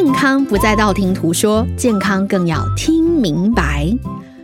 [0.00, 3.92] 健康不再道听途说，健康更要听明白。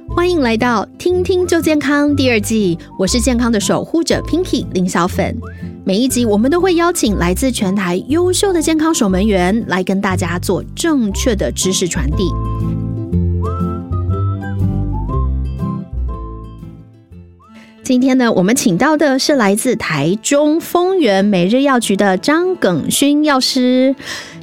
[0.08, 5.38] 欢迎来到“听听就健康”第二季，我是健康的守护者 Pinky 林小粉。
[5.84, 12.24] 每一集我们都会邀请来自全台优秀的健康守门员来跟大家做正确的知识传递。
[17.84, 23.94] 今天呢，我们请到的是来自台中丰原每日药局的张耿勋药师。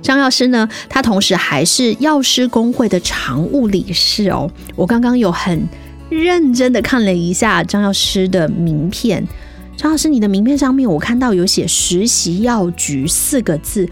[0.01, 4.51] 张药师呢，他同时还是药师工会的常务理事哦。
[4.75, 5.67] 我刚刚有很
[6.09, 9.25] 认真的看了一下张药师的名片。
[9.77, 13.87] 张药师，你的名片上面我看到有写“实习药局”四个字，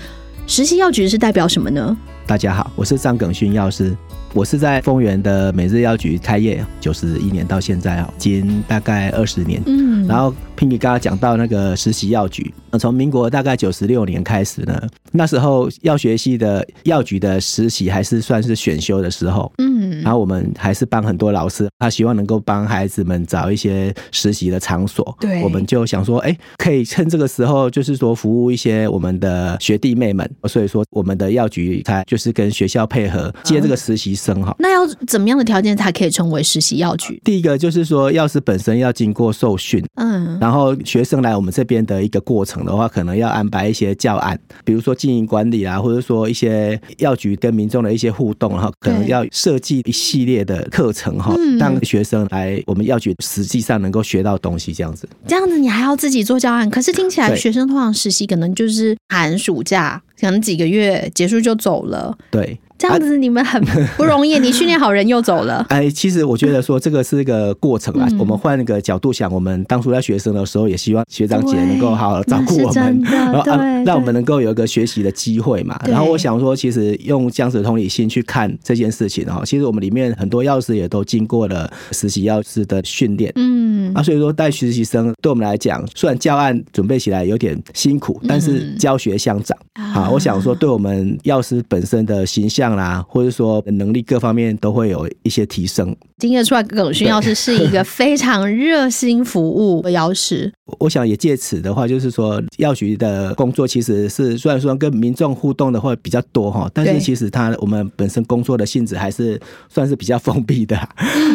[0.46, 1.96] 实习药局是代表什么呢？
[2.28, 3.96] 大家好，我是张耿勋药师。
[4.34, 9.60] 我是在丰原的每日药局开业，九十一年到现在啊，经大概二十年。
[9.66, 14.78] 嗯，然后 Pinky 刚刚讲到那个实习药局，从民国大概九十六年开始呢，
[15.14, 19.50] 那时候药学系的药局的实习还是算是选修的时候。
[19.58, 25.18] 嗯，然后我们还是帮很多老师，他希望能够帮孩子们找一些实习的场所。
[25.20, 30.30] 对，我们就想说，哎，可以趁这个时候，就是说服务一些我们的学弟妹们。
[30.48, 34.10] 所以说，我们的药局才就是跟学校配合接这个实习。
[34.20, 37.22] 生哈，那要怎么样的条件才可以成为实习药局？
[37.24, 40.49] 第一个就是说，药师本身要经过受训，嗯，然后
[40.86, 55.08] 学生来我们这边的一个过程的话，可能要安排一些教案，比如说经营管理啊，或者说一些药局跟民众的一些互动哈，可能要设计一系列的课程哈，让学生来我们药局实际上能够学到东西这样子。
[55.28, 62.18] 这样子你还要自己做教案，可是听起来学生通常实习可能就是寒暑假，可能几个月结束就走了。
[62.32, 62.60] 对。
[62.80, 63.62] 这样子你们很
[63.98, 65.66] 不容易，你训练好人又走了。
[65.70, 68.08] 哎，其实我觉得说这个是一个过程啊。
[68.18, 73.52] 我们换一个角度想，我们当初在学生的时候，也希望学长姐能够好好照顾我们， 然后
[73.86, 75.78] 让我们能够有一个学习的机会嘛。
[75.86, 83.30] 然后我想说，其实用这样子的同理心去看这件事情哈，其实我们里面很多药师也都经过了实习药师的训练。
[83.36, 89.58] 嗯，啊，所以说带实习生对我们来讲，虽然教案准备起来有点辛苦，但是教学相长
[89.94, 90.10] 啊。
[90.10, 92.70] 我想说，对我们药师本身的形象。
[92.70, 95.96] 啦，或者说能力各方面都会有一些提升。
[96.20, 100.52] 听得出来，耿勋药师是一个非常热心服务的药师。
[100.80, 110.78] 我想也借此的话，就是说药局的工作其实是虽然说跟民众互动的话比较多哈，但是其实他我们本身工作的性质还是算是比较封闭的。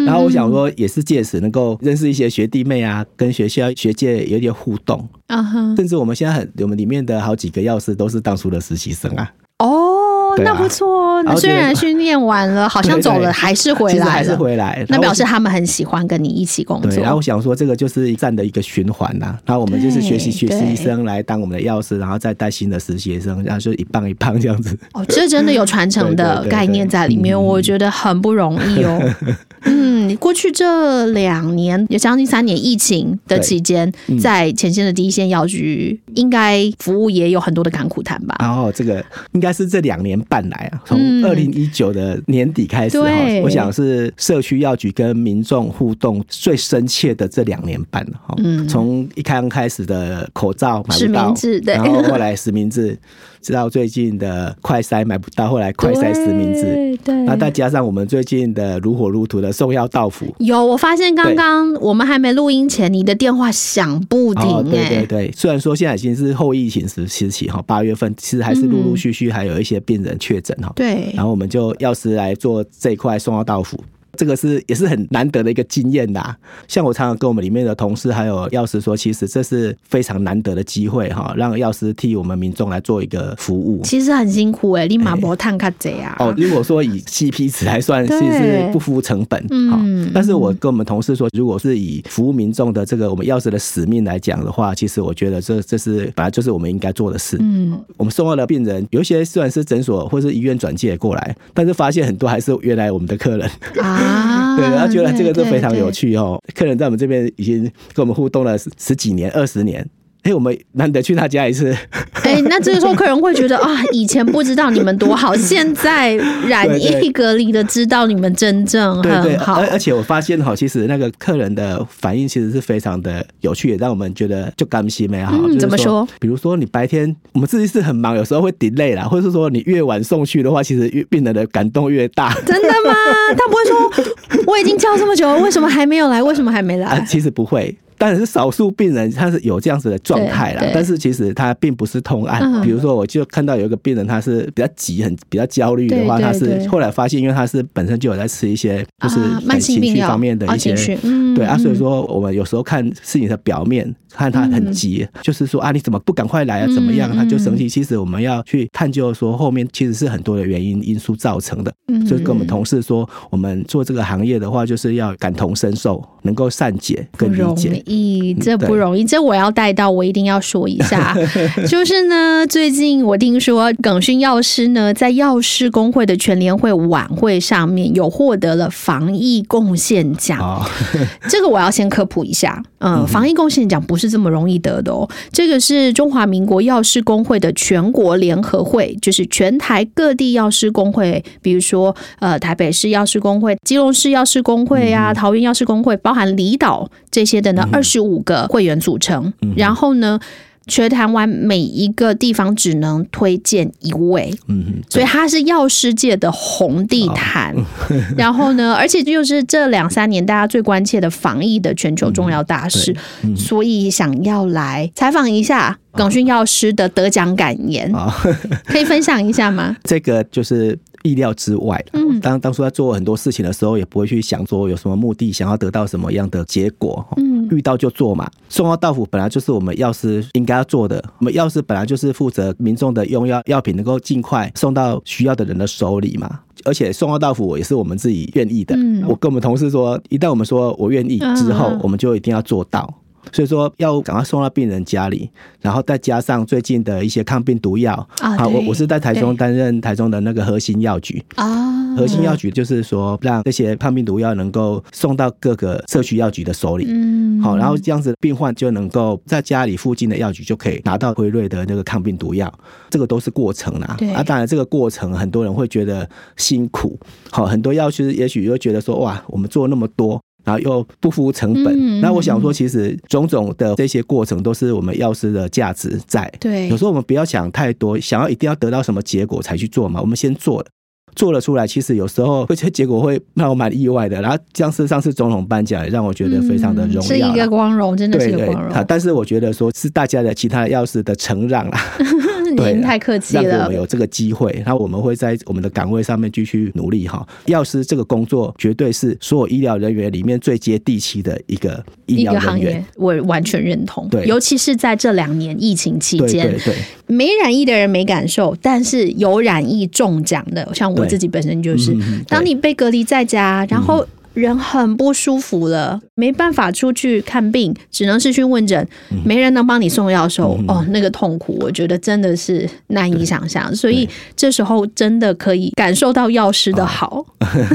[0.06, 9.32] 然后我想说，也是借此能够认识一些学弟妹啊，跟学校学界有点互动啊哈，甚至我们现在很我们里面的好几个药师都是当初的实习生啊。
[9.58, 9.90] 哦。
[10.36, 14.84] 那不错，那虽然训练完了，好像走了，还是回来，还是回来。
[14.88, 16.90] 那表示他们很喜欢跟你一起工作。
[17.00, 19.38] 然后我想说，这个就是站的一个循环呐。
[19.46, 24.76] 然后我们就是学习学实习生来当我们的药师，然后再带新的实习生，然后就一棒一棒这样子。
[24.94, 29.00] 哦，这真的有传承的 概念在里面，我觉得很不容易哦。
[29.66, 38.36] 嗯，过去这两年也将近三年疫情的期间，在前线的第一线药局，应该服务也有很多的甘苦谈吧？
[38.40, 43.08] 然后这个应该是这两年半来啊，从二零一九的年底开始哈，
[43.42, 48.34] 我想是社区药局跟民众互动最深切的这两年半了哈。
[48.38, 52.98] 嗯，从一刚开始的口罩买不到，然后后来实名制。
[53.44, 65.32] 知道最近的快筛买不到，后来快筛实名制，对，那再加上我们最近的如火如荼的送药到府，有我发现刚刚我们还没录音前，你的电话响不停，对对对。
[65.36, 73.78] 虽然说现在已经是后疫情时时期哈，八月份其实还是陆陆续续还有一些病人确诊哈，对，然后我们就药师来做这一块送药到府。
[74.16, 76.34] 这个是也是很难得的一个经验呐。
[76.68, 83.82] 像我常常跟我们里面的同事还有药师说，其实这是非常难得的机会哈，让药师替我们民众来做一个服务。
[83.82, 86.16] 其实很辛苦哎，立马博探卡贼啊。
[86.20, 89.44] 哦，如果说以 CP 值来算， 其实是不付成本。
[89.50, 90.10] 嗯。
[90.14, 97.36] 但是我跟我们同事说，如果是以服务民众的这个我们药师的使命来讲的话，其实我觉得这这是本来就是我们应该做的事。
[97.40, 97.78] 嗯。
[97.96, 103.48] 我们送药的病人有一些虽然是诊所或是医院转介过来，但是发现很多还是原来我们的客人
[103.80, 104.03] 啊。
[104.08, 106.40] 啊，对，他觉得这个都非常有趣哦。
[106.54, 107.62] 客人在我们这边已经
[107.92, 109.88] 跟我们互动了十几年、二十年。
[110.24, 111.76] 哎，我们难得去他家一次。
[112.22, 116.14] 哎，那这个时候客人会觉得啊，以前不知道你们多好，现在
[116.48, 119.60] 染疫隔离的知道你们真正很好。
[119.60, 125.36] 而而且我发现哈，其实那个客人的反应其实是非常的有趣，也让我们觉得就甘心美好。
[125.58, 126.08] 怎么说？
[126.18, 132.32] 比如说你白天我们自己是很忙，有时候会 delay 啦，或者是说你越晚送去的话，其实越病人的感动越大。
[132.46, 132.94] 真的吗？
[133.36, 136.22] 他不会说我已经叫这么久了，为什么还没有来？
[136.22, 137.04] 为什么还没来？
[137.06, 137.76] 其实不会。
[137.96, 142.60] 当然是少数病人他是有这样子的状态啦，但是其实他并不是通案。
[142.62, 149.18] 比如说，我就看到有一个病人，他是比较急、很比较焦虑的话，他是后来发现，因为他是本身就有在吃一些就是
[149.60, 150.98] 情绪方面的一些，
[151.34, 156.66] 对啊，所以说我们有时候看事情的表面，看他很急，就是说啊，你怎么不赶快来啊？
[156.74, 157.14] 怎么样？
[157.14, 157.68] 他就生气。
[157.68, 161.72] 其实我们要去探究说，后面其实是很多的原因因素造成的。
[162.06, 167.83] 所以跟我们同事说，我们做这个行业的话，就是要感同身受，能够善解跟理解。
[167.84, 171.14] 咦，这不容易，这我要带到，我一定要说一下。
[171.68, 180.64] 就是呢，最近我听说耿勋药师呢，在药师工会的全联会晚会上面有获得了防疫贡献奖。
[181.28, 185.08] 这个我要先科普一下，嗯，防疫贡献奖不是这么容易得的哦。
[185.30, 197.68] 这个是中华民国药师工会的全国联合会，就是全台各地药师工会，比如说呃台北市药师工会、基隆市药师工会啊、桃园药师工会，包含离岛这些的呢。
[197.74, 200.18] 二十五个会员组成，然后呢，
[200.66, 207.54] 全台湾每一个地方只能推荐一位，嗯，所以它是药师界的红地毯。
[208.16, 212.94] 然后呢，而且就是这两三年大家最关切的防疫的全球重要大事，
[213.36, 217.92] 所以想要来采访一下耿勋药师的得奖感言，
[218.66, 219.76] 可以分享一下吗？
[219.84, 220.78] 这个就是。
[221.04, 228.30] 意料之外，嗯，当当初在做很多事情的时候，也不会去想说有什么目的，想要得到什么样的结果，嗯，遇到就做嘛。
[228.48, 236.40] 送药到府本来就是我们药师应该要做的，我们药师本来就是负责民众的用药药品能够尽快送到需要的人的手里嘛。
[236.64, 238.76] 而且送药到府也是我们自己愿意的。
[239.06, 242.88] 我跟我们同事说，一旦我们说我愿意之后，我们就一定要做到。
[243.32, 245.30] 所以说要赶快送到病人家里，
[245.60, 247.94] 然后再加上最近的一些抗病毒药。
[248.20, 251.22] 啊，我我是在台中担任台中的那个核心药局。
[251.36, 262.52] 啊，核心药局就是说让这些抗病毒药能够送到各个社区药局的手里，嗯，好，然后这样子病患就能够在家里附近的药局就可以拿到辉瑞的那个抗病毒药，
[262.90, 266.98] 这个都是过程啦，啊，当然这个过程很多人会觉得辛苦，
[267.30, 270.20] 好，很多药师也许又觉得说哇，我们做那么多。
[270.44, 276.30] 然后又不付成本，那我想说，其实种种的这些过程都是我们药师的价值在。
[276.38, 280.00] 对，有时候我们不要想太多，想要一定要得到什么结果才去做嘛。
[280.00, 280.66] 我们先做了，
[281.14, 284.20] 做了出来，其实有时候这结果会让我蛮意外的。
[284.20, 288.84] 然后，像是上次总统颁奖，让我觉得非常的荣耀，是一个光荣，真的是一个光荣。
[288.86, 291.80] 但是我觉得说是大家的其他药师的承让啊。
[292.56, 297.26] 您太客气了，让我们有这个机会，然后我们会在我们的岗位上面继续努力哈。
[297.46, 304.08] 药师这个工作绝对是所有医疗人员里面最接地气的一个医疗行业，我完全认同。
[304.08, 306.74] 对，尤其是在这两年疫情期间，对对，
[307.06, 311.96] 没染疫的人没感受，但是有染疫中奖的，像我自己本身就是，
[312.28, 314.06] 当你被隔离在家，然后。
[314.34, 318.86] 人很不舒服了，没办法出去看病，只能是去问诊，
[319.24, 323.74] 没人能帮你送药的时候，哦，那个痛苦，我觉得真的是难以想象。
[323.74, 327.24] 所以这时候真的可以感受到药师的好。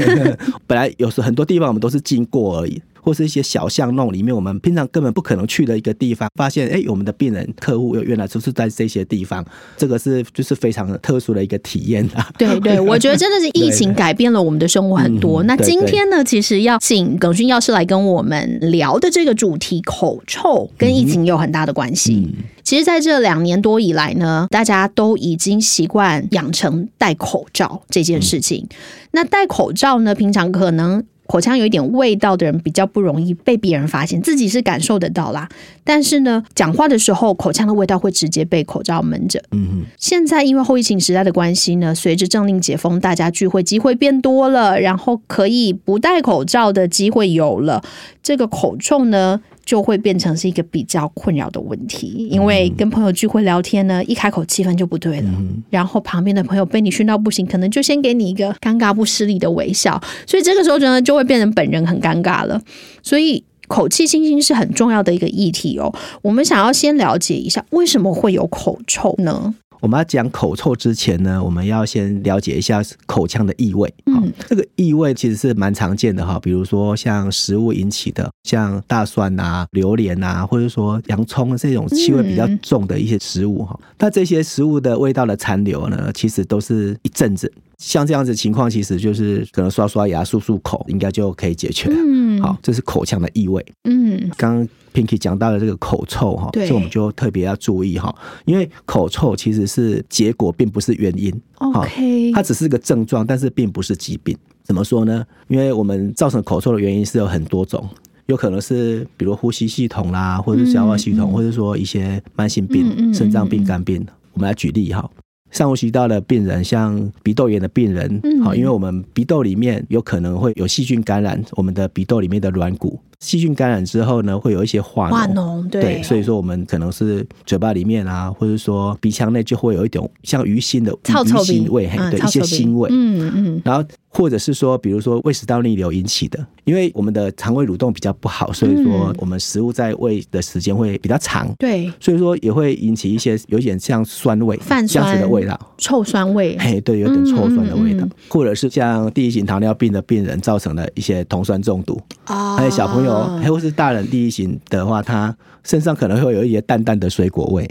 [0.66, 2.80] 本来有时很多地方我们都是经过而已。
[3.02, 9.44] 或是一些小巷弄里面，我们平常根本不可能去的一个地方，发现哎，我们的病人客户又原来就是在这些地方，
[9.76, 12.28] 这个是就是非常特殊的一个体验啊。
[12.38, 15.42] 对对，我觉得真的是疫情改变了我们的生活很多。
[15.44, 22.34] 那今天呢，其实要请耿勋药师来跟我们聊的这个主题，口臭跟疫情有很大的关系。
[22.62, 28.66] 其实，在这两年多以来呢，大家都已经习惯养成戴口罩这件事情。
[29.12, 31.04] 那戴口罩呢，平常可能。
[31.30, 35.48] 口腔有一点味道的人比较不容易被别人发现，自己是感受得到啦。
[35.84, 39.40] 但是呢，讲话的时候口腔的味道会直接被口罩闷着。
[39.52, 39.84] 嗯嗯。
[39.96, 47.84] 现在因为后疫情时代的关系呢，随着政令解封，大家聚会机会变多了，然后可以不戴口罩的机会有了。
[48.24, 49.40] 这个口臭呢？
[49.70, 55.30] 就会变成是一个比较困扰的问题，因为跟朋友聚会聊天呢，一开口气氛就不对了，
[55.70, 62.60] 然后旁边的朋友被你熏到不行，可能就先给你一个尴尬不失礼的微笑，所以这个时候呢，就会变成本人很尴尬了。
[63.00, 65.94] 所以口气清新是很重要的一个议题哦。
[66.22, 69.54] 我们想要先了解一下，为什么会有口臭呢？
[69.80, 73.92] 我们要讲口臭之前呢，我们要先了解一下口腔的异味。
[74.06, 83.78] 嗯，这个异味其实是蛮常见的哈，比如说像食物引起的，像大蒜啊、榴莲啊，或者说洋葱这种气味比较重的一些食物哈。
[83.98, 87.50] 那这些食物的味道的残留呢，其实都是一阵子。
[87.78, 91.96] 像这样子情况，其实就是可能刷刷牙、漱漱口，应该就可以解决了。
[91.96, 93.64] 嗯，好，这是口腔的异味。
[93.84, 94.68] 嗯，刚。
[94.92, 101.32] Pinky 讲到的这个口臭哈，所以我们就特别要注意哈，因为口臭其实是结果，并不是原因。
[101.58, 104.36] OK，它只是个症状，但是并不是疾病。
[104.62, 105.24] 怎么说呢？
[105.48, 107.88] 因为我们造成口臭的原因是有很多种。
[108.26, 114.06] 有可能是比如呼吸系统啦，或者是消化系统，或者说一些慢性病，肾脏病、肝病。
[114.34, 115.10] 我们来举例哈。
[115.50, 133.86] 上呼吸道的病人，像鼻窦炎的病人，好，因为我们鼻窦里面有可能会有细菌感染，我们的鼻窦里面的软骨，细菌感染之后呢，会有一些化化脓，对，所以说我们可能是嘴巴里面啊，或者说鼻腔内就会有一种像鱼腥的鱼腥味，对，一些腥味，嗯嗯，然后。
[134.12, 153.09] 或者是说，比如说胃食道逆流引起的，因为我们的肠胃蠕动比较不好，所以说我们食物在胃的时间会比较长，对，所以说也会引起一些有点像酸味、泛酸的味道，臭酸味，嘿，对，有点臭酸的味道，或者是像第一型糖尿病的病人造成的一些酮酸中毒，啊，还有小朋友，
[153.42, 157.68] 还或是大人第一型的话，他身上可能会有一些淡淡的水果味。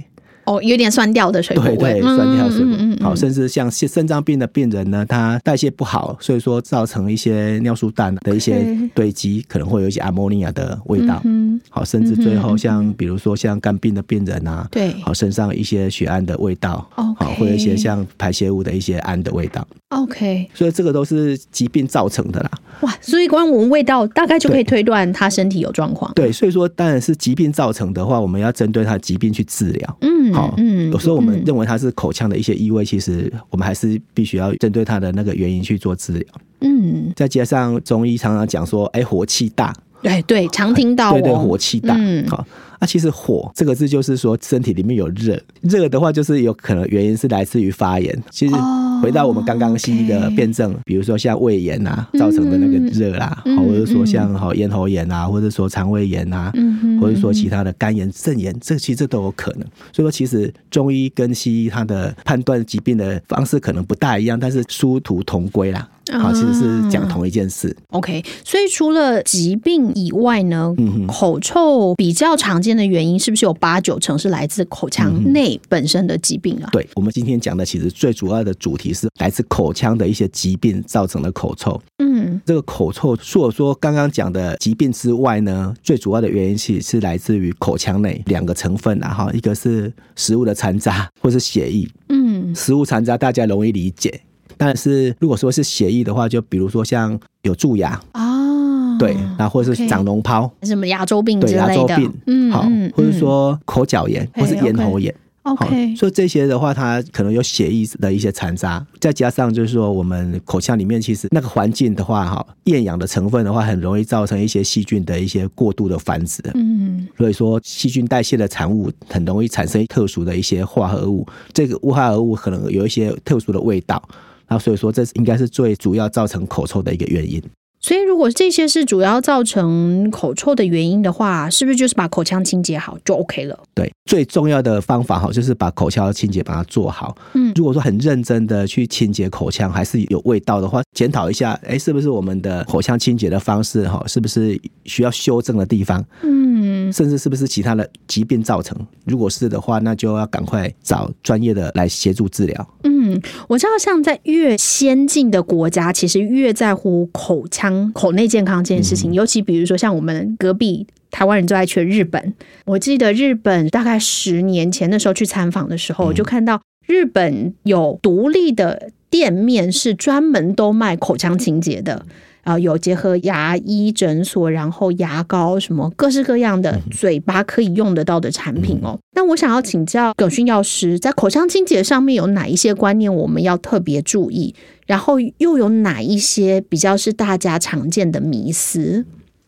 [0.50, 2.76] 哦，有点酸掉的水果味，对对，酸掉水果。
[3.02, 8.66] 好，甚至像肾肾脏病的病人呢，他代谢不好，所以说造成一些尿素氮的一些
[8.96, 11.22] 堆积，可能会有一些阿莫尼亚的味道。
[11.24, 19.66] 嗯，好，甚至最后像比如说像肝病的病人啊，对，好，身上一些血氨的味道，好，会有一些像排泄物的一些氨的味道。
[19.90, 22.52] OK，所以这个都是疾病造成的啦。
[22.82, 26.12] 哇，所以光闻味道大概就可以推断他身体有状况。
[26.16, 29.98] 对，所以说当然是疾病造成的话，我们要针对他的疾病去治疗。
[30.02, 30.34] 嗯。
[30.58, 36.28] 嗯，有时候我们认为它是口腔的一些异味，其实我们还是必须要针对它的那个原因去做治疗。
[36.62, 42.46] 嗯，再加上中医常常讲说，哎，火气大，对对，常听到，对对，火气大，嗯好。
[42.82, 48.24] 那其实火这个字就是说身体里面有热，热的话就是有可能原因是来自于发炎。
[48.32, 48.56] 其实
[49.02, 56.52] 回到我们刚刚西医的辩证，比如说像胃炎啊造成的那个热啦，或者说像好咽喉炎啊，或者说肠胃炎啊，
[57.00, 59.62] 或者说其他的肝炎、肾炎，这其实都有可能。
[59.92, 65.88] 所以说，其实中医跟西医它的判断疾病的方式可能不大一样，但是殊途同归啦。
[66.12, 67.76] 好，其实是讲同一件事。
[67.90, 70.74] OK，所以除了疾病以外呢，
[71.08, 76.70] 口臭比较常见的原因是不是有八九成是来自口腔内本身的疾病啊？
[76.72, 81.80] 对，我们今天讲的其实最主要的主题是来自口腔的一些疾病造成的口臭。
[82.00, 91.88] 嗯，这个口臭，除了说刚刚讲的疾病之外呢，最主要的原因其实是来自于口腔内两个成分啊，哈，一个是食物的残渣或是血液。
[92.10, 94.22] 嗯，食物残渣大家容易理解。
[94.60, 124.04] 但是如果说是血液的话，就比如说像有蛀牙啊，对，然后或者是长脓疱，什么牙周病对牙周病，嗯，好，或者说口角炎或是咽喉炎，OK，所以这些的话，它可能有血液的一些残渣，再加上就是说我们口腔里面其实那个环境的话，哈，厌氧的成分的话，很容易造成一些细菌的一些过度的繁殖，嗯，所以说细菌代谢的产物很容易产生特殊的一些化合物，这个化合物可能有一些特殊的味道。
[124.50, 127.42] 那所以说，这应该是最主要造成口臭的一个原因。
[127.82, 133.58] 所以，如果这些是主要造成口臭的原因的话，是不是就是把口腔清洁好就 OK 了？
[133.74, 137.16] 对，最重要的方法哈，就是把口腔清洁把它做好。
[137.34, 146.04] 嗯，如果说很认真的去清洁口腔，还是有味道的话，检讨一下，哎，是不是我们的口腔清洁的方式哈，是不是需要修正的地方？
[146.24, 148.78] 嗯，甚至是不是其他的疾病造成？
[149.06, 152.70] 如果是的话，那就要赶快找专业的来协助治疗。
[152.84, 159.14] 嗯，我知道，像在越先进的国家，其实越在乎口腔口内健康这件事情。
[159.14, 162.34] 尤其比如说，像我们隔壁台湾人最爱去日本，
[162.66, 172.06] 我记得日本大概十年前的时候去参访的时候，就看到日本有独立的店面是专门都卖口腔清洁的。
[172.50, 178.98] 啊，有结合牙医诊所，然后牙膏什么各式各样的嘴巴可以用得到的产品哦。
[179.14, 184.56] 那我想要请教耿勋药师，在口腔清洁上面有哪一些观念我们要特别注意？
[184.88, 189.06] 然后又有哪一些比较是大家常见的迷思？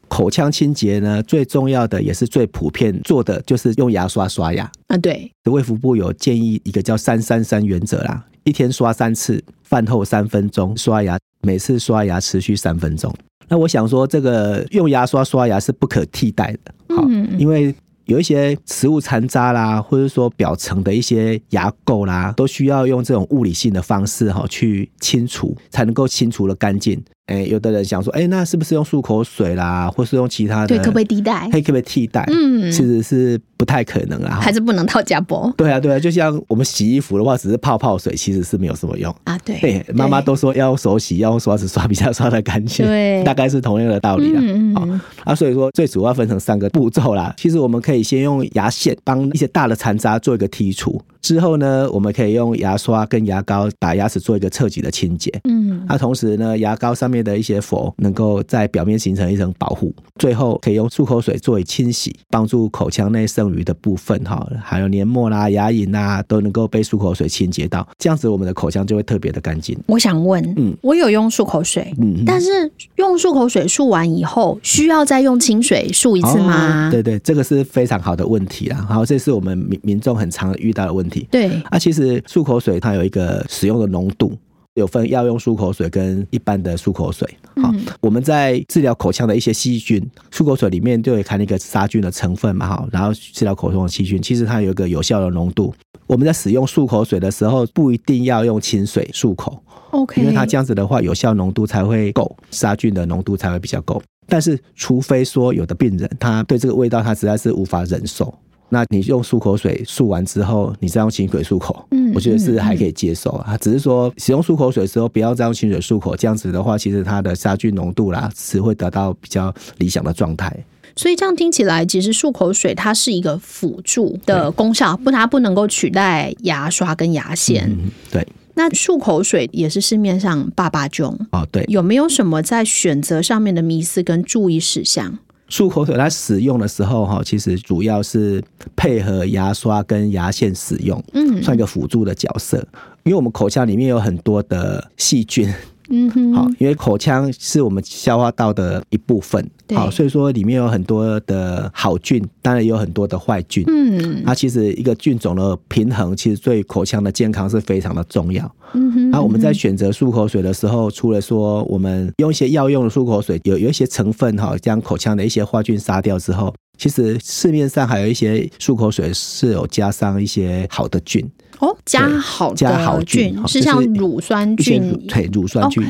[0.08, 4.98] 口腔清洁呢，最重要的也是最普遍做的就是用牙刷刷牙啊。
[4.98, 11.17] 对，卫福部有建议一个叫三三三原则啦，一天刷三次，饭后三分钟刷牙。
[11.41, 13.13] 每次刷牙持续三分钟，
[13.48, 17.03] 那我想说，这个用牙刷刷牙是不可替代的，好，
[17.38, 17.74] 因为
[18.05, 27.01] 有一些食物残渣啦，或者说表层的一些牙垢啦，都需要用这种物理性的方式哈去清除，才能够清除的干净。
[27.28, 30.68] 哎，有的人想说，哎，那是不是用漱口水啦，或是用其他的？
[30.68, 31.48] 对，可不可以替代？
[31.51, 32.25] 可以可不可以替代？
[32.28, 35.54] 嗯，其实是不太可能啊，还是不能套加波。
[35.56, 39.38] 对啊，对啊，就像我们洗衣服的话，只是泡泡水，其实是没有什么用啊。
[39.46, 42.86] 对，妈妈都说要用手洗，要用刷子刷比较刷的干净。
[42.86, 44.42] 对，大概是同样的道理啊。
[44.75, 44.88] 好
[45.24, 47.34] 啊，所以说最主要分成三个步骤啦。
[47.38, 51.01] 其实我们可以先用牙线帮一些大的残渣做一个剔除。
[51.22, 55.32] 之后呢，我们可以用牙刷跟牙膏把牙齿做一个彻底的清洁。
[55.44, 69.77] 嗯，那同时呢，牙膏上面的一些氟能够在表面形成一层保护，最后可以用漱口水作为清洗，帮助口腔内剩余的部分哈，还有黏膜啦、牙龈啦都能够被漱口水清洁到，这样子我们的口腔就会特别的干净。
[69.88, 76.89] 我想问，嗯，我有用漱口水，嗯，但是用漱口水漱完以后，需要再用清水漱一次吗？
[76.89, 78.77] 对对，这个是非常好的问题啦。
[78.89, 81.27] 好，这是我们民民众很常遇到的问题。
[81.30, 84.32] 对，啊，其实漱口水它有一个使用的浓度。
[84.75, 87.28] 有分药用漱口水跟一般的漱口水。
[87.62, 90.01] 好，我们在治疗口腔的一些细菌，
[90.32, 92.68] 漱口水里面就会看那个杀菌的成分嘛。
[92.68, 95.74] 哈，然后治疗口腔的细菌，其实它有一个有效的浓度。
[96.08, 99.62] 我们在使用漱口水的时候，不一定要用清水漱口。
[99.92, 104.01] OK，因为它这样子的话，有效浓度才会够，杀菌的浓度才会比较够。
[104.28, 108.34] 但是，除非说有的病人他对这个味道他实在是无法忍受。
[108.74, 113.58] 那你用漱口水漱完之后，你再用清水漱口，嗯，我觉得是还可以接受啊。
[113.58, 120.56] 只是说使用漱口水的时候，不要再用清水漱口，这样子的话，其实它的杀菌浓度啦是会得到比较理想的状态。
[120.96, 127.70] 所以这样听起来，其实漱口水它是一个辅助的功效，不，它不能够取代牙刷跟牙线。
[128.10, 128.25] 对。
[128.54, 131.66] 那漱口水也是市面上爸爸中哦，对。
[131.70, 135.18] 有没有什么在选择上面的迷思跟注意事项？
[135.51, 138.41] 漱口水它使用的时候哈，其实主要是
[138.74, 142.65] 配合牙刷跟牙线使用，嗯，算一个辅助的角色。
[143.03, 145.53] 因为我们口腔里面有很多的细菌。
[145.91, 149.45] 嗯哼，好，因为口腔是我们消化道的一部分，
[149.75, 153.63] 好，所以说里面有很多的好菌，当然也有很多的坏菌。
[153.67, 158.50] 嗯，那其实一个菌种的平衡，其实对口腔的健康是非常的重要。
[158.74, 171.29] 嗯哼，那我们在选择漱口水的时候，除了说我们用一些药用的漱口水，有有一些成分哈，将口腔的一些坏菌杀掉之后，其实市面上还有一些漱口水是有加上一些好的菌。
[171.62, 175.84] 哦，加好加好菌是像乳酸菌，对乳酸菌，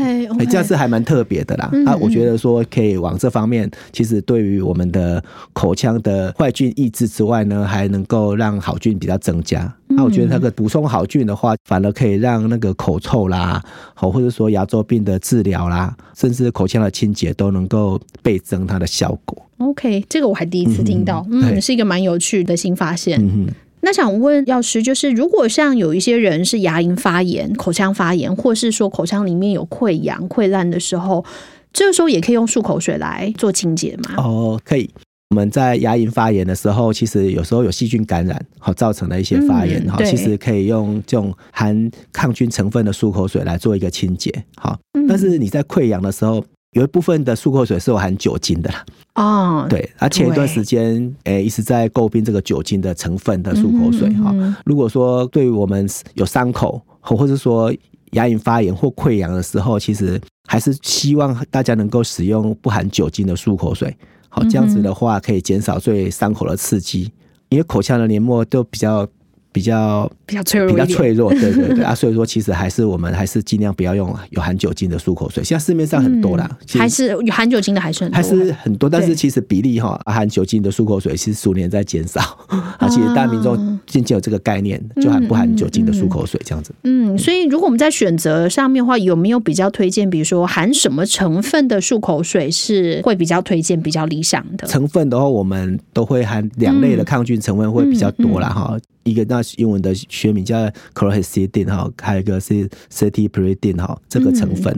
[0.50, 1.72] 这样是还蛮特别的啦。
[1.86, 5.24] 啊，我觉得说可以往这方面，其实对于我们的
[5.54, 9.74] 口腔的坏菌抑制之外呢，还能够让好菌比较增加。
[9.88, 13.64] 那我觉得那个补充好菌的话，反而可以让那个口臭啦，
[13.94, 19.42] 好或者说牙周病的治疗啦，甚至口腔的清洁都能够倍增它的效果。
[19.60, 23.18] OK，这个我还第一次听到，嗯，是一个蛮有趣的新发现。
[23.22, 23.48] 嗯
[23.82, 31.26] 那想问药师，就是如果像有一些人是牙龈发炎、口腔发炎，或是说口腔里面有溃疡、溃烂的时候，
[31.74, 34.16] 这个时候也可以用漱口水来做清洁吗？
[34.18, 34.90] 哦，可以。
[35.32, 44.78] 我们在牙龈发炎的时候，其实有时候有细菌感染，好造成的一些发炎，哈，其实可以用这种含抗菌成分的漱口水来做一个清洁，好。
[45.08, 46.44] 但是你在溃疡的时候。
[46.72, 54.34] 有一部分的漱口水是有含酒精的啦，哦，对，而前一段时间，诶，一直在诟病这个酒精的成分的漱口水哈。
[54.64, 57.74] 如果说对于我们有伤口，或者说
[58.12, 63.94] 牙龈发炎或溃疡的时候，其实还是希望大家能够使用不含酒精的漱口水，
[64.30, 67.12] 好，这样子的话可以减少对伤口的刺激，
[67.50, 69.06] 因为口腔的黏膜都比较。
[69.52, 75.44] 比较比较脆弱，比较脆弱， 对对对啊，所以说其实还是我们还是尽量不要用有含酒精的漱口水。
[75.44, 82.22] 现在市面上很多啦，还是有含酒精的还是很还是很多，但是其实比例哈，含酒精的漱口水是逐年在减少。
[82.80, 86.74] 啊，其实大民众渐渐有这个概念，就含不含酒精的漱口水这样子。
[86.84, 90.10] 嗯，所以如果我们在选择上面的话，有没有比较推荐？
[90.10, 94.66] 比如说含什么成分的漱口水是会比较推荐、比较理想的？
[94.68, 98.50] 成分的话，我们都会含两类的抗菌成分会比较多啦。
[98.50, 98.78] 哈。
[99.04, 104.78] 一个那英文的学名叫 c h l o r e c i d i n 哈，还有一个是 cetirizine 哈，这个成分。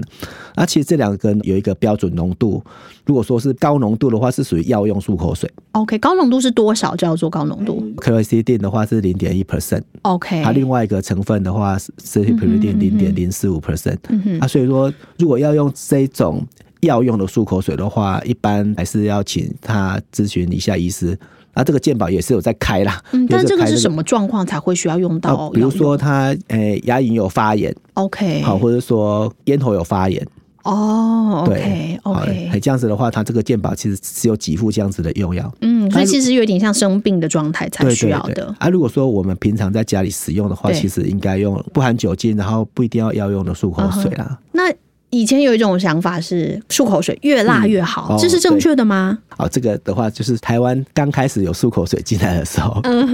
[0.56, 2.64] 那其实这两个有一个标准浓度，
[3.06, 5.52] 如果说是高浓度的话，是属于药用漱口水。
[5.72, 9.82] OK，高浓度是多少叫做高浓度 c h l o r e c i d i n 的话是零点一 percent。
[10.04, 13.98] OK，它另外一个成分的话是 cetirizine 零点零四五 percent。
[14.40, 16.46] 啊，所以说如果要用这种
[16.82, 21.18] 药用的漱口水的话，一般还是要请他咨询一下医师。
[21.54, 25.50] 啊，这个健保也是有在开啦，嗯，但这个是什么状况才会需要用到？
[25.52, 30.26] 比如说他诶牙龈有发炎，OK，好，或者说咽喉有发炎，
[30.64, 38.54] 哦，OK OK，这样子的话，他这个健保其实只有给付这样子的用药，嗯，所以其实有点像生病的状态才需要的。
[38.58, 44.40] 啊，如果说我们平常在家里使用的话，其实应该用不含酒精，然后不一定要要用的漱口水啦。
[44.52, 44.74] 那
[45.14, 49.20] 以前有一种想法是漱口水越辣越好，这是正确的吗？
[49.38, 53.06] 哦，这个的话就是台湾刚开始有漱口水进来的时候，嗯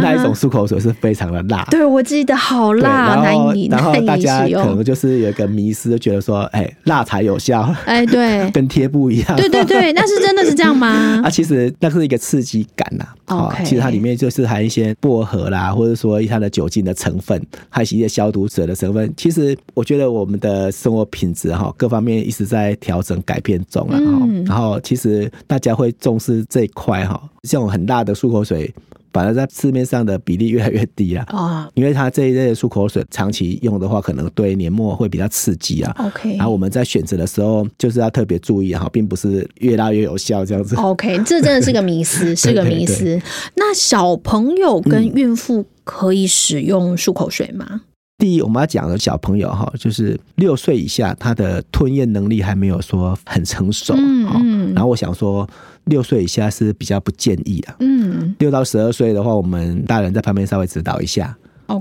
[0.00, 1.64] 那一种漱口水是非常的辣。
[1.68, 7.74] 对，我记得好辣，难以然后大家可能就是有一个迷失，觉得说，哎，辣才有效。
[7.84, 9.36] 哎，对，跟贴布一样。
[9.36, 11.20] 对对对， 那是真的是这样吗？
[11.24, 13.04] 啊，其实那是一个刺激感呐。
[13.26, 19.12] 哦，其实它里面就是含一些薄荷啦，或者说它的酒精的成分，还有一些消毒水的成分。
[19.16, 21.39] 其实我觉得我们的生活品质。
[21.40, 24.28] 子哈，各方面一直在调整改变中了哈。
[24.46, 28.72] 然后其实大家会重视这一块哈，像很辣的漱口水。
[29.12, 35.92] 反而在市面上的比例越来越低了啊，因为它这一类的漱口水长期用的话，可能对黏膜会比较刺激啊。
[35.98, 40.76] OK，然后我们在选择的时候就是要特别注意哈，并不是越辣越有效这样子。
[40.76, 43.20] OK，这真的是个迷思， 是个迷思。
[43.56, 47.80] 那小朋友跟孕妇可以使用漱口水吗？
[48.20, 53.94] 第一，我们要讲的小朋友哈，就是六岁以下，他的吞咽能力还没有说很成熟。
[53.96, 54.74] 嗯嗯。
[54.74, 55.48] 然后我想说，
[55.84, 57.74] 六岁以下是比较不建议的。
[57.80, 58.36] 嗯。
[58.38, 61.34] 六到十二岁的话，我们大人在旁边稍微指导一下。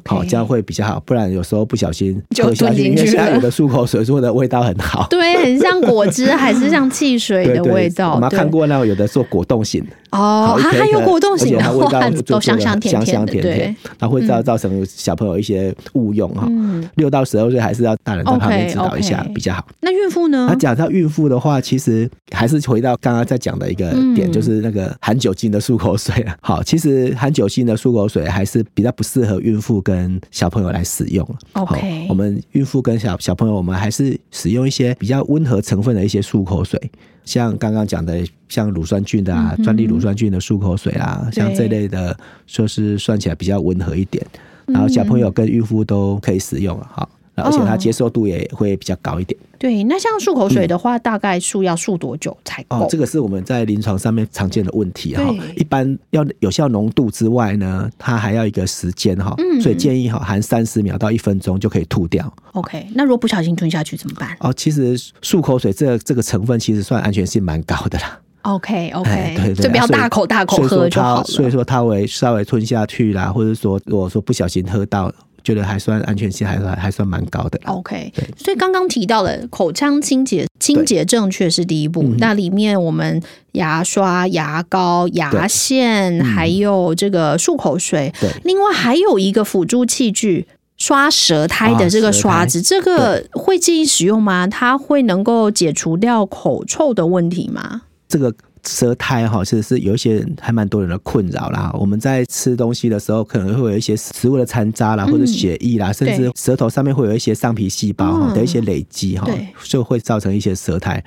[0.05, 8.15] 好，这样会比较好，不然有时候不小心喝下去，因为现在有的漱口水做的味道很好， 对，很像果汁， 还是像汽水的味道。
[8.15, 16.49] 我们看过那有的做果冻型的哦，它还有果冻型的，味道都香香甜甜甜，它会造造成小朋友一些误用哈。
[16.95, 19.65] 六到十二岁还是要大人在旁边指导一下比较好。
[19.81, 20.47] 那孕妇呢？
[20.49, 26.35] 那讲到孕妇的话，其实还是回到刚刚在讲的一个点，就是那个含酒精的漱口水啊。
[26.41, 31.27] 好，其实含酒精的漱口水还是比较不适合孕妇跟小朋友来使用。
[31.53, 36.79] OK，我们孕妇跟小小朋友，我们还是使用一些比较温和成分的一些漱口水，
[37.25, 44.25] 像刚刚讲的，像乳酸菌的啊，专利乳酸菌的漱口水啊，像这类的，说是算起来比较温和一点，
[44.67, 47.07] 然后小朋友跟孕妇都可以使用哈。
[47.41, 49.39] 而且它接受度也会比较高一点。
[49.57, 52.77] 对，那像漱口水的话，大概漱要漱多久才够？
[52.77, 55.23] 哦，这个是我们在临床上面常见的问题哈。
[55.57, 59.33] 一般要有效浓度之外呢，它还要一个时间哈。
[59.37, 59.59] 嗯。
[59.59, 62.33] 所以建议哈，含三十秒到一分钟就可以吐掉。
[62.53, 64.35] OK，那如果不小心吞下去怎么办？
[64.39, 68.17] 哦，其实漱口水这这个成分其实算安全性蛮高的啦。
[68.43, 71.23] OK，OK，对对，就不要大口大口喝就好了。
[71.25, 75.11] 所以说它会稍微吞下去啦，或者说如果说不小心喝到。
[75.49, 77.59] 觉得还算安全性还算还算蛮高的。
[77.65, 82.03] OK，所以刚刚提到了口腔清洁，清洁正确是第一步。
[82.19, 83.19] 那里面我们
[83.53, 90.45] 牙刷、牙膏、牙线，还有这个漱口水，另外还有一个辅助器具，
[90.77, 94.45] 刷舌苔的这个刷子，这个会建议使用吗？
[94.45, 97.81] 它会能够解除掉口臭的问题吗？
[98.07, 98.31] 这个。
[98.65, 101.71] 舌苔哈，其实是有一些人还蛮多人的困扰啦。
[101.73, 109.27] 我们在吃东西的时候，可能会有一些食物的残渣啦，或者血液啦，甚至舌头上面会有一些上皮细胞的一些累积哈，
[109.63, 111.03] 就会造成一些舌苔。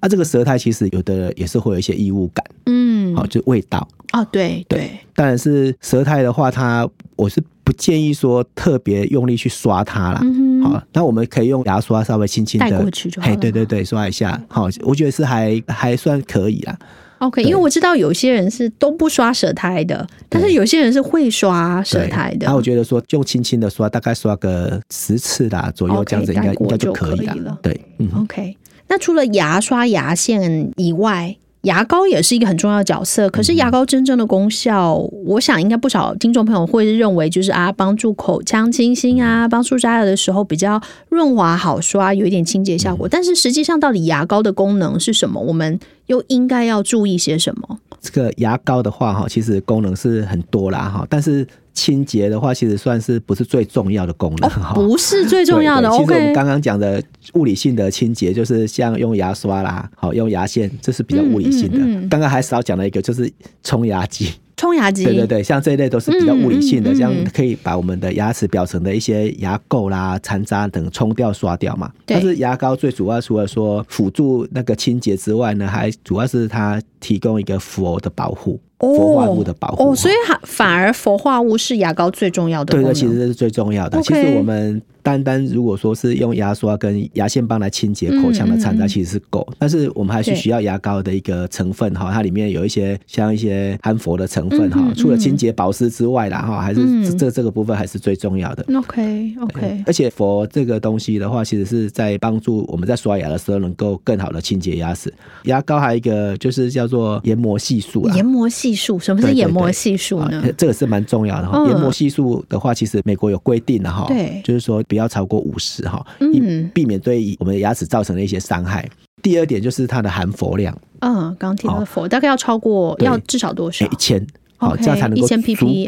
[0.00, 4.90] 啊，这个舌苔其实有的也是会有一些异物感，嗯，好，就味道啊，对对。
[5.14, 10.20] 当然是舌苔的话，它我是不建议说特别用力去刷它啦。
[10.22, 16.78] 嗯好，那我们可以用牙刷稍微轻轻的带过去就好对对对，刷一下，好，我觉得是还还算可以啦。
[17.18, 22.46] OK，因为我知道有些人是都不刷舌苔的，但是有些人是会刷舌苔的。
[22.46, 27.56] 那我觉得说用轻轻的刷，大概刷个十次啦左右，这样子应该应该就可以了。
[27.62, 28.56] 对，嗯，OK。
[28.88, 33.28] 那除了牙刷、牙线以外，牙膏也是一个很重要的角色。
[33.30, 43.08] 可是牙膏真正的功效，我想应该不少听众朋友会认为就是啊，帮助口腔清新啊，帮助刷牙的时候比较润滑好刷，有一点清洁效果。
[43.08, 45.40] 但是实际上，到底牙膏的功能是什么？
[45.40, 47.78] 我们又应该要注意些什么？
[48.00, 51.46] 这个牙膏的话，哈，其实功能是很多啦，哈，但是。
[51.74, 54.72] 清洁的话，其实算是不是最重要的功能哈？
[54.74, 55.88] 不是最重要的。
[55.90, 57.02] 其实我们刚刚讲的
[57.34, 62.08] 物理性的清洁，就是像用牙刷啦，好用牙线，这是比较物理性的。
[62.08, 63.30] 刚刚还少讲了一个，就是
[63.62, 64.30] 冲牙机。
[64.54, 71.90] 冲牙机，对对对，像这一类都是比较物理性的，这样可以把我们的牙齿表层的一些牙垢啦、残渣等冲掉、刷掉嘛。
[72.06, 78.60] 但是牙膏最主要除了说辅助那个清洁之外呢，还主要是它提供一个氟的保护。
[78.88, 82.74] 氟化物的保护哦，所以反反而氟化物是牙膏最重要的。
[82.74, 84.00] 对对，其实这是最重要的。
[84.02, 89.46] 其实我们单单如果说是用牙刷跟牙线棒来清洁口腔的残渣，其实是够。
[89.58, 94.92] 但是我们还是需要牙膏的一个成分哈，它里面有一些像一些含氟的成分哈。
[94.96, 98.64] 除了清洁保湿之外啦哈，还是这这个部分还是最重要的。
[98.76, 99.84] OK OK。
[99.86, 105.12] 而且氟这个东西的话，其实是在帮助我们在刷牙的时候能够更好的清洁牙齿。
[105.44, 108.72] 牙膏还有一个就是叫做研磨系数啊，研磨系。
[108.74, 110.42] 数什么是研磨系数呢？
[110.56, 111.64] 这个是蛮重要的哈。
[111.68, 118.86] 研磨系数的话，其实美国有规定的哈，对，就是说不要超过五十哈，嗯，避免对我们的牙齿造成的一些伤害。
[119.22, 123.86] 第二点就是它的含氟量，嗯，刚提到的氟大概要超过要至少多少？
[123.86, 124.22] 一千，
[124.58, 125.36] 好，这样才能够足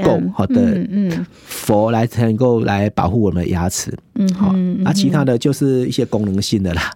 [0.02, 6.90] 够好的嗯氟来才能够来保护我们的牙齿，嗯，好，那其他的就是一些功能性的啦。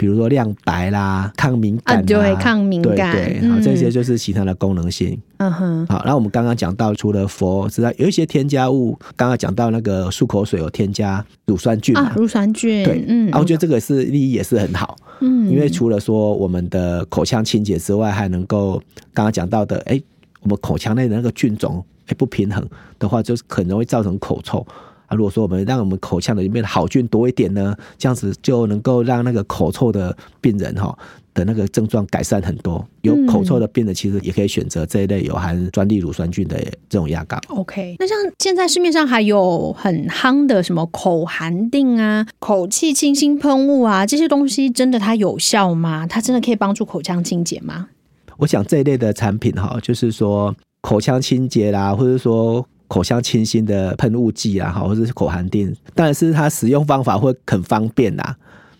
[0.00, 5.20] 比如说亮白啦、抗敏感，对，抗敏感，对，好，这些就是其他的功能性。
[5.36, 18.82] 嗯哼，好，那我们刚刚讲到，除了佛之外，有一些添加物，刚刚讲到那个漱口水有添加乳酸菌啊，乳酸菌，对，嗯，啊，我觉得这个是利益也是很好，嗯，因为除了说我们的口腔清洁之外，还能够
[19.12, 20.00] 刚刚讲到的，哎，
[20.40, 22.66] 我们口腔内的那个菌种哎不平衡
[22.98, 24.66] 的话，就是可能会造成口臭。
[25.10, 30.96] 啊，如果说我们让我们口腔的里面的好菌多一点呢，这样子就能够让那个口臭的病人哈
[31.34, 32.86] 的那个症状改善很多。
[33.02, 36.56] 有口臭的病人其实也可以选择这一类有含专利乳酸菌的
[36.88, 37.36] 这种牙膏。
[37.48, 46.06] OK，那像现在市面上还有很夯的什么口含定啊、口气清新喷雾啊，这些东西真的它有效吗？
[46.06, 47.88] 它真的可以帮助口腔清洁吗？
[48.36, 52.64] 我想这一类的产品哈，就是说口腔清洁啦，或者说。
[52.90, 58.34] 口腔清新的喷雾剂啊，哈，或者是口含定，但是它使用方法会很方便呐。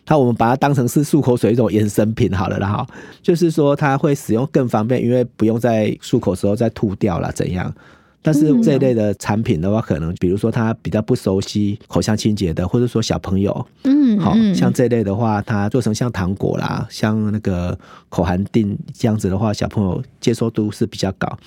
[0.08, 2.86] 那我们把它当成是漱口水一种衍生品好了啦，哈，
[3.22, 7.72] 就是说它会使用更方便，因为不用在漱口时候再吐掉了怎样。
[8.22, 17.78] 但是这一类的产品的话，可能比如说他比较不熟悉口腔清洁的，或者说小朋友，嗯，好像这一类的话，它做成像糖果啦，像那个
[18.10, 21.38] 口含定这样子的话，小朋友接受度是比较高。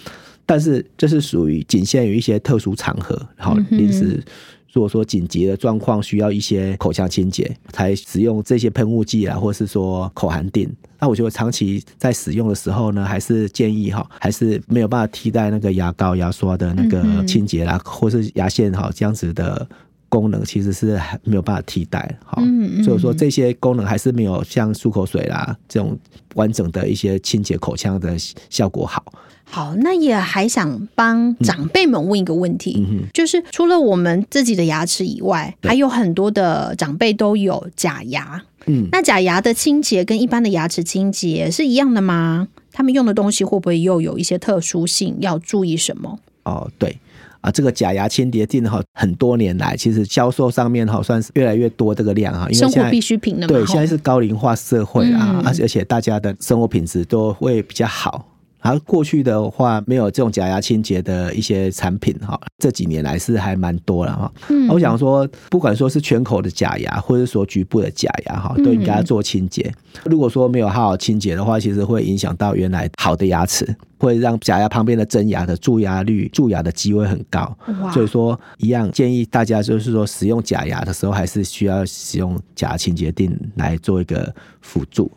[0.45, 4.23] 但是这是属于仅限于一些特殊场合，好临时
[4.71, 10.69] 如果说紧急的状况需要一些口腔清洁，才使用这些喷雾剂啊，或是说口含定。
[10.99, 19.67] 那我觉得长期在使用的时候呢，还是建议哈，还是没有办法替代那个牙膏、牙刷的那个清洁啦，或是牙线哈这样子的
[20.13, 22.15] 功能，其实是没有办法替代。
[22.23, 25.97] 好，嗯所以说这些功能还是没有像漱口水啦这种
[26.36, 28.15] 完整的一些清洁口腔的
[28.52, 29.04] 效果好。
[29.45, 38.43] 好，那也还想帮长辈们问一个问题，就是除了我们自己的牙齿以外，还有很多的长辈都有假牙。
[38.67, 42.47] 嗯，那假牙的清洁跟一般的牙齿清洁是一样的吗？
[42.71, 45.17] 他们用的东西会不会又有一些特殊性？
[45.19, 46.19] 要注意什么？
[46.43, 46.97] 哦，对
[47.43, 58.25] 啊，这个假牙清洁剂哈，很多年来其实销售上面哈算是越来越多这个量哈，因为生活必需品的对，现在是高龄化社会啊，而且而且大家的生活品质都会比较好。
[58.63, 64.34] 而过去的话，没有这种假牙清洁的一些产品哈，这几年来是还蛮多了哈。
[64.49, 69.71] 嗯，我想说，不管说是全口的假牙，或者说局部的假牙哈，都应该做清洁。
[70.06, 77.56] 如果说没有好好清洁的话，其实会影响到原来好的牙齿，会让假牙旁边的真牙的蛀牙率、蛀牙的机会很高。
[77.93, 85.12] 所以说，一样建议大家就是说，使用假牙的时候，还是需要使用假牙清洁定来做一个辅助。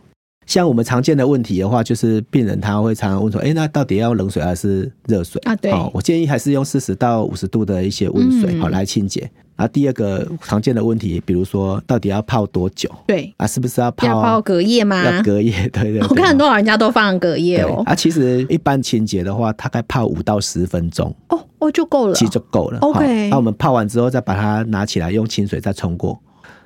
[0.47, 9.29] 像我们常见的问题的话，就是病人他会常常问说：“哎，那到底要冷水还是热水？”啊，对，哦我建议还是用四十到五十度的一些温水好来清洁。
[9.57, 12.91] 啊，第二个常见的问题，比如说到底要泡多久？
[13.07, 15.03] 对，啊，是不是要泡要泡隔夜吗？
[15.03, 16.01] 要隔夜，对对。
[16.03, 17.83] 我看很多老人家都放隔夜哦。
[17.87, 22.79] 啊，其实一般清洁的话，大概泡五到十分钟哦，哦就够了，其实就够了。
[22.81, 26.21] OK，那我们泡完之后再把它拿起来，用清水再冲过。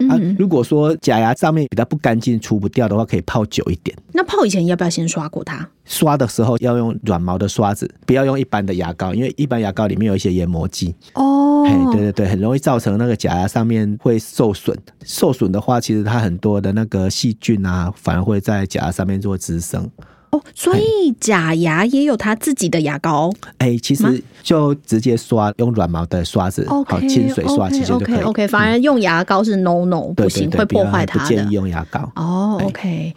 [0.08, 3.96] 啊，如果说假牙上面比较不干净、除不掉的话，可以泡久一点。
[4.12, 5.68] 那泡以前要不要先刷过它？
[5.84, 10.94] 刷的时候要用软毛的刷子，不要用一般的牙膏，因为一般牙膏里面有一些研磨剂。
[11.14, 14.76] 哦，对对对，很容易造成那个假牙上面会受损。
[15.04, 19.90] 受损的话，其实它很多的那个细菌啊，反而会在假牙上面做滋生。
[20.30, 23.32] 哦，所以假牙也有它自己的牙膏。
[23.58, 28.20] 哎，其实就直接刷，用软毛的刷子，好清水刷其实就可以。
[28.22, 31.28] OK，反而用牙膏是 No No，不行，会破坏它的。
[31.28, 32.10] 建议用牙膏。
[32.14, 33.14] 哦，OK。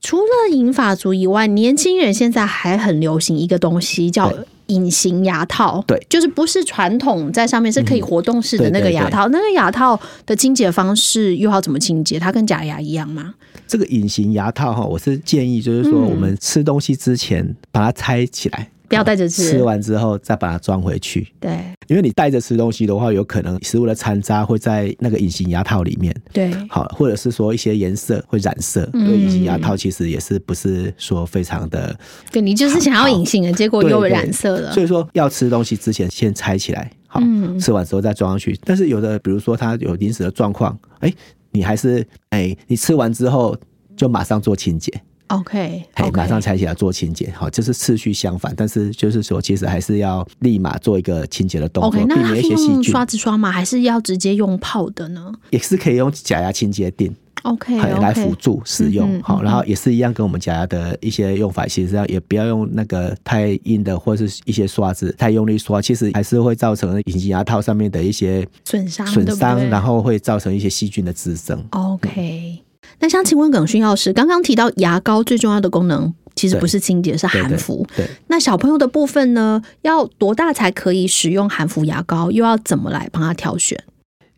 [0.00, 4.30] 除了银发族以外，年轻人现在还很流行一个东西，叫
[4.66, 5.82] 隐形牙套。
[5.86, 9.28] 对，就是不是传统在上面是可以活动式的那个牙套。
[9.28, 12.18] 那个牙套的清洁方式又要怎么清洁？
[12.18, 13.34] 它跟假牙一样吗？
[13.66, 19.50] 这个隐形牙套哈，我是建议就是说，我们吃东西之前把它拆起来，不要带着吃。
[19.50, 21.26] 吃完之后再把它装回去。
[21.40, 26.14] 对，因为你带着吃东西的话，有可能食物的残渣会在那个隐形牙套里面。
[26.32, 31.96] 对，好，或者是说一些颜色会染色，因为隐形牙套其实也是不是说非常的。
[32.30, 34.72] 对你就是想要隐形的结果又染色了。
[34.72, 37.20] 所以说要吃东西之前先拆起来，好，
[37.60, 38.58] 吃完之后再装上去。
[38.64, 41.12] 但是有的，比如说它有临时的状况，哎。
[41.56, 43.56] 你还是哎，你吃完之后
[43.96, 44.92] 就马上做清洁
[45.28, 52.84] ，OK，哎，马上拆起来做清洁，好，这是次序相反，但是就是说，其实还是要立马做一个清洁的动作，避免一些细菌。
[52.84, 53.50] 刷子刷吗？
[53.50, 55.32] 还是要直接用泡的呢？
[55.50, 57.14] 也是可以用假牙清洁垫。
[57.42, 71.62] OK，来辅助使用好，然后也是一样，跟我们假牙的一些用法，其实要也不要用那个太硬的或者是一些刷子，太用力刷，其实还是会造成隐形牙套上面的一些损伤，损伤，然后会造成一些细菌的滋生。
[71.72, 72.63] OK。
[73.00, 77.86] 那想请问耿勋药师，刚刚提到牙膏最重要的功能，其实不是清洁，是含氟。
[77.96, 82.30] 对，那小朋友的部分呢，要多大才可以使用含氟牙膏？
[82.30, 83.82] 又要怎么来帮他挑选？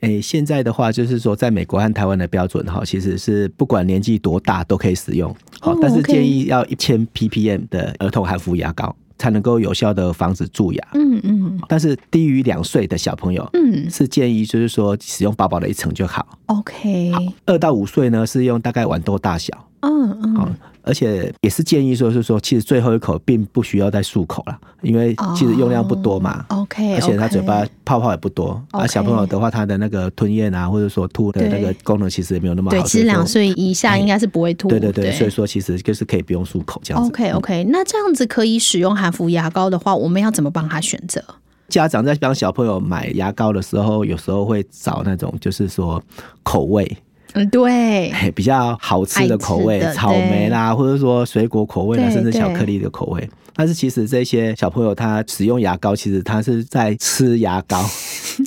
[0.01, 5.35] 诶，现在的话就是说，在美国和台湾的标准哈，其实是不管年纪多大都可以使用。
[5.61, 8.95] 好，但是建议要一千 ppm 的儿童含氟牙膏。
[9.19, 10.89] 才能够有效的防止蛀牙。
[10.95, 11.61] 嗯嗯。
[11.69, 16.27] 但是低于两岁的小朋友，嗯，是建议就是说使用薄薄的一层就好。
[16.47, 17.13] OK。
[17.47, 19.66] 二到五岁呢，是用大概豌豆大小。
[19.81, 20.57] 嗯嗯。
[20.83, 26.45] 而且也是建议说，是说，其实最后一口并不需要再漱口了，因为其实用量不多嘛。
[26.49, 26.95] OK。
[26.95, 28.63] 而且他嘴巴泡泡也不多。
[28.71, 32.77] 啊，小朋友的话，他的那个吞咽啊，或者说吐的那个功能，其实也没有那么好。
[32.77, 34.69] 对，其实两岁以下应该是不会吐。
[34.69, 37.09] 对对对，所以说其实就是可以不用漱口这样子。
[37.09, 41.21] OK OK，那这样子可以使用含氟牙膏的话，我们要怎么帮他选择？
[41.69, 46.01] 家长在帮小朋友买牙膏的时候，有时候会找那种就是说
[46.45, 46.97] 口味。
[47.37, 53.29] 嗯，对， 比较好吃的口味，草莓啦，或者说水果口味啦，甚至巧克力的口味。
[53.59, 57.83] 但是其实这些小朋友他使用牙膏，其实他是在吃牙膏，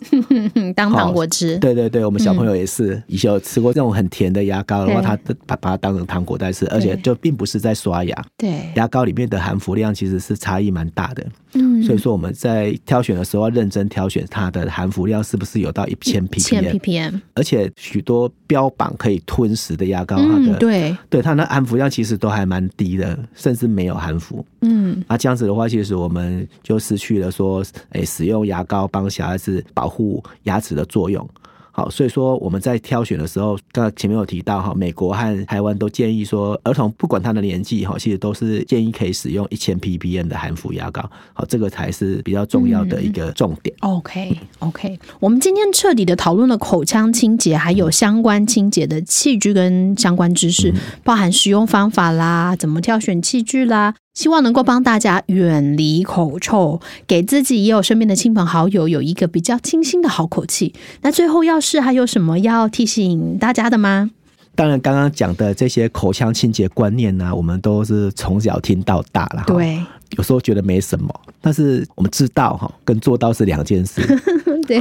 [0.76, 1.58] 当糖果吃。
[1.58, 3.02] 对对对，我们小朋友也是。
[3.08, 8.26] 以前有吃过这种很甜的牙膏，然后他把把它当成糖果在吃，而且就并不是在刷牙。
[8.38, 11.26] 对，牙膏里面的含氟量其实是差异蛮大的。
[11.54, 24.46] 嗯，所以说我们在挑选的时候要认真挑选它的含氟量是不是有到一千 ppm，而且许多标榜可以吞食的牙膏，它的对对它的含氟量其实都还蛮低的，甚至没有含氟。
[24.62, 25.04] 嗯。
[25.08, 31.28] 啊这样子的话，其实我们就失去了说，诶，使用牙膏帮小孩子保护牙齿的作用。
[31.72, 41.02] 好，所以说我们在挑选的时候，刚才前面有提到哈，美国和台湾都建议说，儿童不管他的年纪哈，其实都是建议可以使用一千 ppm 的含氟牙膏。
[41.34, 43.74] 好，这个才是比较重要的一个重点。
[43.80, 53.94] OK OK，我们今天彻底的讨论了口腔清洁，还有相关清洁的器具跟相关知识，包含使用方法啦，怎么挑选器具啦。
[54.14, 60.74] 希望能够帮大家远离口臭，给自己也有身边的亲朋好友有一个比较清新的好口气。
[61.02, 64.12] 那最后，要是还有什么要提醒大家的吗？
[64.56, 69.44] 当然，刚刚讲的这些口腔清洁观念呢，我们都是从小听到大了。
[69.48, 69.80] 对，
[70.18, 74.02] 有时候觉得没什么，但是我们知道哈，跟做到是两件事。
[74.68, 74.80] 对，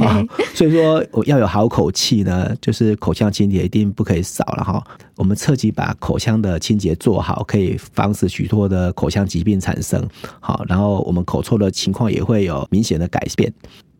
[0.53, 4.83] 所以说我要有好口气呢，就是口腔清洁一定不可以少了哈。
[5.15, 10.07] 我们彻底把口腔的清洁做好，可以防止许多的口腔疾病产生。
[10.39, 13.51] 好，然后我们口臭的情况也会有明显的改变。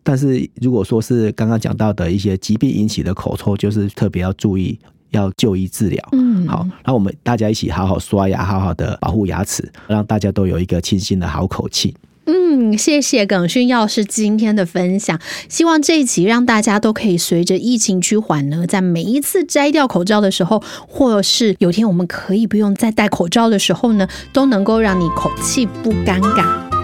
[0.03, 4.79] 但是如果说是刚刚讲到的一些疾病引起的口臭，就是特别要注意，
[5.11, 6.09] 要就医治疗。
[6.11, 11.95] 嗯，好，那我们大家一起好好刷牙，好好的保护牙齿，让大家都有一个清新的好口气。
[12.25, 15.19] 嗯，谢谢耿勋药师今天的分享。
[15.47, 26.78] 希望这一集让大家都可以随着疫情趋缓呢，在每一次摘掉口罩的时候，或是有天我们可以不用再戴口罩的时候呢，都能够让你口气不尴尬。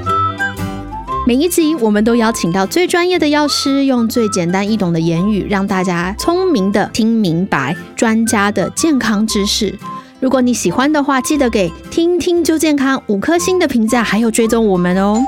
[1.27, 9.73] 每一集我们都邀请到最专业的药师，用最简单易懂的言语，让大家聪明的听明白专家的健康知识。
[10.19, 15.19] 如果你喜欢的话，记得给听听就健康五颗星的评价，还有追踪我们哦。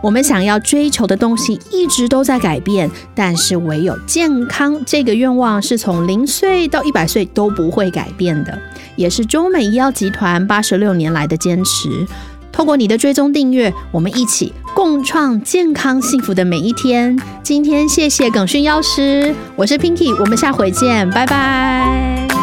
[0.00, 8.56] 我们想要追求的东西一直都在改变，但是唯有健康这个愿望是从零岁到一百岁都不会改变的，
[8.94, 12.06] 也是中美医药集团八十六年来的坚持。
[12.52, 17.14] 透过你的追踪订阅，我们一起共创健康幸福的每一天。
[17.42, 22.39] 今天谢谢耿勋药师，我是 Pinky，我们下回见，拜拜。